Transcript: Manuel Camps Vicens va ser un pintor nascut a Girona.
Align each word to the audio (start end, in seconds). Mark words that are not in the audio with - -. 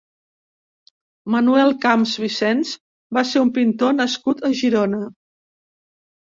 Manuel 1.35 1.73
Camps 1.83 2.13
Vicens 2.23 2.71
va 3.19 3.25
ser 3.33 3.45
un 3.45 3.53
pintor 3.59 3.95
nascut 3.99 4.43
a 4.49 4.53
Girona. 4.63 5.05